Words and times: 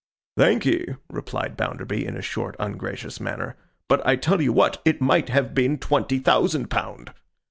'Thank'ee,' 0.35 0.95
replied 1.11 1.55
Bounderby, 1.55 2.07
in 2.07 2.17
a 2.17 2.23
short, 2.23 2.55
ungracious 2.59 3.19
manner. 3.19 3.55
'But 3.87 4.03
I 4.03 4.15
tell 4.15 4.41
you 4.41 4.51
what. 4.51 4.81
It 4.83 4.99
might 4.99 5.29
have 5.29 5.53
been 5.53 5.77
twenty 5.77 6.17
thousand 6.17 6.71
pound. 6.71 7.11